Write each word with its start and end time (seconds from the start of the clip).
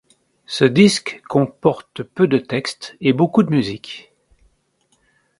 Ce 0.47 0.65
disque 0.65 1.21
comporte 1.29 2.01
peu 2.01 2.27
de 2.27 2.39
textes 2.39 2.97
et 3.01 3.13
beaucoup 3.13 3.43
de 3.43 3.51
musique. 3.51 4.11